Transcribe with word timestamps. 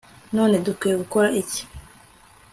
none 0.35 0.55
dukwiye 0.65 0.95
gukora 1.03 1.27
iki 1.41 1.61